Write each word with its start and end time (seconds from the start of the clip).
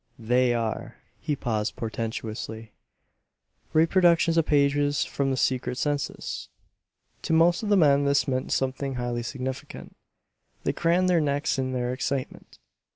"They 0.17 0.55
are" 0.55 0.95
he 1.19 1.35
paused 1.35 1.75
portentously 1.75 2.71
"reproductions 3.71 4.35
of 4.35 4.47
pages 4.47 5.05
from 5.05 5.29
the 5.29 5.37
secret 5.37 5.77
census!" 5.77 6.49
To 7.21 7.33
most 7.33 7.61
of 7.61 7.69
the 7.69 7.77
men 7.77 8.05
this 8.05 8.27
meant 8.27 8.51
something 8.51 8.95
highly 8.95 9.21
significant. 9.21 9.95
They 10.63 10.73
cranned 10.73 11.07
their 11.07 11.21
necks 11.21 11.59
in 11.59 11.73
their 11.73 11.93
excitement. 11.93 12.57